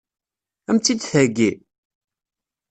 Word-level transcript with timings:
Ad 0.69 0.71
m-tt-id-theggi? 0.75 1.51